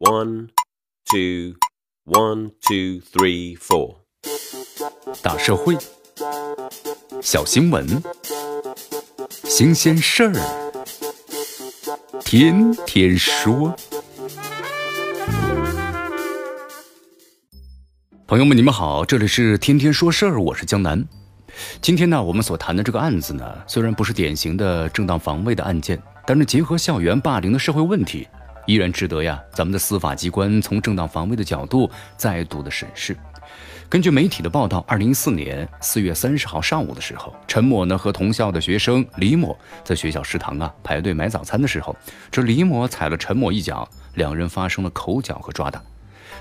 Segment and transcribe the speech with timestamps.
[0.00, 0.50] One,
[1.10, 1.56] two,
[2.04, 3.96] one, two, three, four.
[5.20, 5.76] 大社会，
[7.20, 8.00] 小新闻，
[9.42, 10.34] 新鲜事儿，
[12.20, 13.74] 天天说。
[18.28, 21.04] 朋友们，你们好，这里是天天说事儿，我是江南。
[21.82, 28.28] 今天呢，我们所谈的这个案子呢，虽然不是典型的正当防卫的案件，但是结合校园霸凌的社会问题。
[28.68, 33.16] 依然值得呀，咱们的司法机关从正当防卫的角度再度的审视。
[33.88, 41.96] 根据媒体的报道，二零一四年四月三十号上午的时候，陈某呢和同校的学生李某在学校食堂啊排队买早餐的时候，
[42.30, 45.82] 这李某踩了陈某一脚，两人发生了口角和抓打。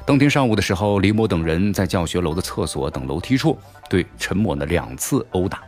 [0.05, 3.57] 当天上午的时候，李某等人在教学楼的厕所等楼梯处
[3.89, 5.61] 对陈某呢两次殴打。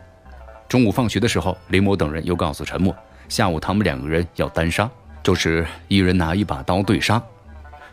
[0.68, 2.94] 中午放学的时候，李某等人又告诉陈某，
[3.30, 4.90] 下午他们两个人要单杀。
[5.22, 7.22] 就是一人拿一把刀对杀，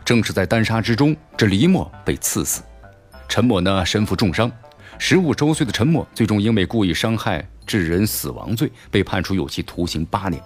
[0.04, 2.62] 正是在单杀之中，这李某被刺死，
[3.28, 4.50] 陈某呢身负重伤。
[4.98, 10.42] 十五周岁的陈某最终因为故意伤害致人死亡罪被判处有期徒刑八年。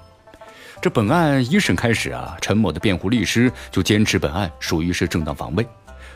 [0.80, 5.66] 这本案一审开始啊，陈某的辩护律师就坚持本案属于是正当防卫。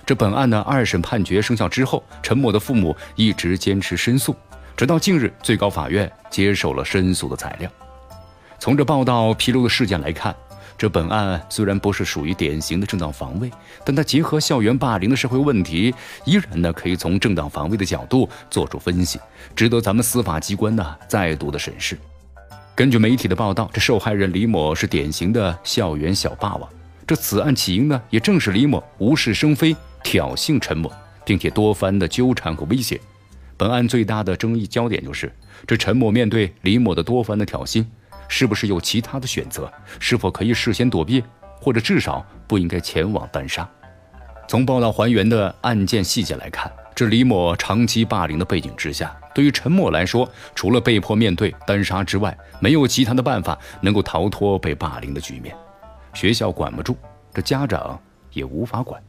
[0.04, 4.34] 这本案呢二审判决生效之后，陈某的父母一直坚持申诉，
[4.76, 7.70] 直到近日最高法院接受了申诉的材料。
[8.58, 10.34] 从这报道披露的事件来看。
[10.78, 13.50] 这本案虽然不是属于典型的正当防卫，
[13.84, 15.94] 但它结合校园霸凌的社会问题，
[16.26, 19.18] 依然呢可以从正当防卫的角度做出分析，
[19.54, 21.96] 值得咱们司法机关呢再度的审视。
[22.74, 26.68] 根据媒体的报道，这受害人李某是典型的校园小霸王。
[27.06, 30.92] 这此案起因呢，也正是李某无事生非，挑衅陈某，
[31.24, 33.00] 并且多番的纠缠和威胁。
[33.56, 35.32] 本案最大的争议焦点就是，
[35.66, 37.82] 这陈某面对李某的多番的挑衅。
[38.28, 39.72] 是不是有其他的选择？
[39.98, 41.22] 是否可以事先躲避，
[41.60, 43.68] 或者至少不应该前往单杀？
[44.48, 55.54] 从报道还原的案件细节来看，这李某长期霸凌的背景之下，对于陈某来说，除了被迫面对单杀之外，没有其他的办法能够逃脱被霸凌的局面。
[56.14, 56.96] 学校管不住，
[57.34, 58.00] 这家长
[58.32, 59.02] 也无法管，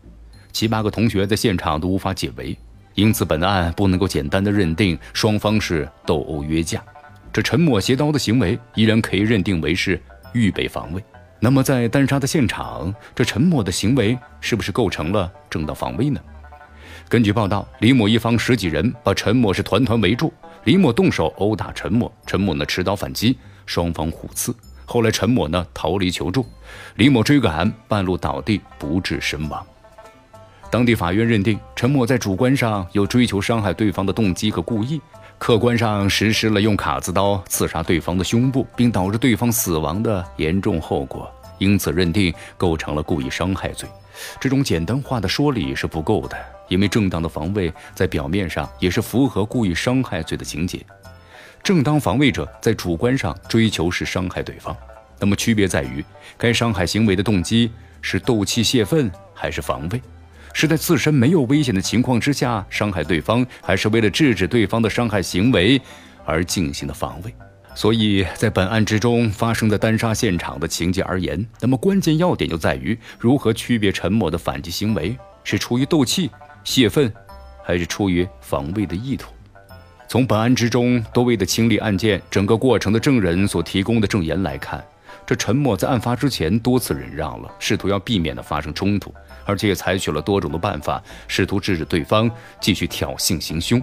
[0.52, 2.58] 七八个同学在现场都无法解围，
[2.96, 6.84] 因此本案不能够简单的认定双方是斗殴约架。
[7.32, 10.02] 这陈某携刀的行为依然可以认定为是
[10.34, 11.04] 预备防卫。
[11.40, 16.20] 那么，在单杀的现场，这陈某的行为是不是构成了正当防卫呢？
[17.08, 20.34] 根据报道，李某一方十几人把陈某是团团围住，
[20.64, 24.54] 李某动手殴打陈某，陈某呢持刀反击，双方互刺。
[24.84, 26.46] 后来陈某呢逃离求助，
[26.96, 29.66] 李某追赶，半路倒地不治身亡。
[30.70, 35.02] 当地法院认定陈某在主观上有追求伤害对方的动机和故意。
[35.38, 43.88] 客观上实施了用卡子刀刺杀对方的胸部，并导致对方死亡的严重后果，因此认定构成了故意伤害罪。
[44.40, 46.36] 这种简单化的说理是不够的，
[46.68, 50.84] 因为正当的防卫在表面上也是符合故意伤害罪的情节。
[51.62, 54.76] 正当防卫者在主观上追求是伤害对方，
[55.20, 56.04] 那么区别在于
[56.36, 60.02] 该伤害行为的动机是斗气泄愤还是防卫。
[60.54, 65.82] 是在自身没有危险的情况之下伤害对方，还是为了制止对方的伤害行为
[66.26, 67.34] 而进行的防卫？
[67.76, 76.32] 所以在本案之中发生在单杀现场的情节而言，那么关键要点就在于如何区别陈某的反击行为是出于斗气、
[76.64, 77.14] 泄愤，
[77.64, 79.32] 还是出于防卫的意图。
[80.08, 84.84] 从本案之中多位的清理案件整个过程的证人所提供的证言来看。
[85.26, 89.14] 这陈默在案发之前多次忍让了，试图要避免的发生冲突，
[89.46, 92.30] 而且也采取了多种的办法，试图制止对方
[92.60, 93.82] 继续挑衅行凶。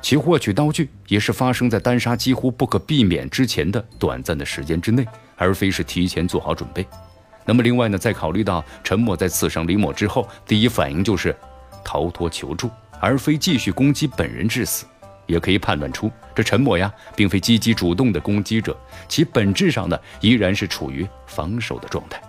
[0.00, 6.86] 其获取刀具也是发生在单杀几乎不可避免之前的短暂的时间之内，而非是提前做好准备。
[7.44, 11.34] 那么另外呢，在考虑到陈默在刺伤李某之后，第一反应就是
[11.84, 12.70] 逃脱求助，
[13.00, 14.84] 而非继续攻击本人致死。
[15.30, 18.76] 也可以判断出，这陈某呀，并非积极主动的攻击者，
[19.08, 22.20] 其本质上呢，依然是处于防守的状态。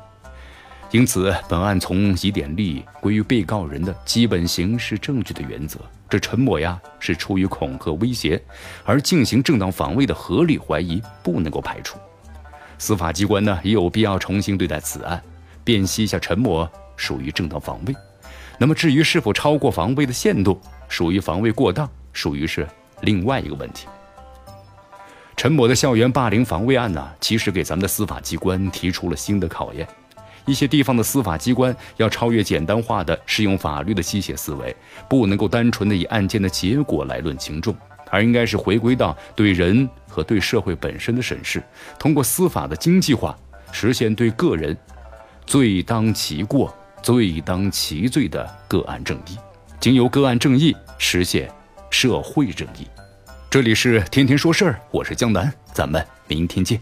[0.91, 5.79] 因此，本案从疑点利益归于被告人的基本刑事证据的原则，
[6.09, 8.41] 这陈某呀是出于恐吓威胁
[8.83, 11.97] 而进行正当防卫的合理怀疑不能够排除。
[12.77, 15.21] 司法机关呢也有必要重新对待此案，
[15.63, 16.67] 辨析一下陈某
[16.97, 17.95] 属于正当防卫。
[18.57, 20.59] 那么至于是否超过防卫的限度，
[20.89, 22.67] 属于防卫过当，属于是。
[23.01, 23.87] 另外一个问题，
[25.35, 29.87] 陈某的校园霸凌防卫案呢，其实给咱们的司法机关提出了新的考验。
[30.45, 34.75] 一些地方的司法机关要超越简单化的适用法律的机械思维，
[35.07, 37.75] 不能够单纯的以案件的结果来论轻重，
[38.09, 41.61] 而应该是回归到对人和对社会本身的审视，
[41.99, 43.37] 通过司法的经济化，
[43.71, 44.75] 实现对个人
[45.45, 49.37] 罪当其过，罪当其罪的个案正义，
[49.79, 51.51] 经由个案正义实现
[51.91, 52.87] 社会正义。
[53.49, 56.79] 这里是天天说事儿，我是江南，咱们明天见。